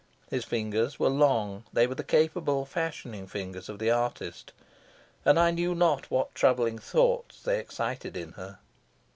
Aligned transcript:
His 0.31 0.43
fingers 0.43 0.97
were 0.97 1.11
long; 1.11 1.63
they 1.71 1.85
were 1.85 1.93
the 1.93 2.03
capable, 2.03 2.65
fashioning 2.65 3.27
fingers 3.27 3.69
of 3.69 3.77
the 3.77 3.91
artist; 3.91 4.51
and 5.23 5.39
I 5.39 5.51
know 5.51 5.75
not 5.75 6.09
what 6.09 6.33
troubling 6.33 6.79
thoughts 6.79 7.43
they 7.43 7.59
excited 7.59 8.17
in 8.17 8.31
her. 8.31 8.57